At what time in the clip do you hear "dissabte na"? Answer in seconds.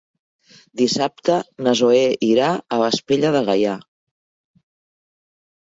0.81-1.73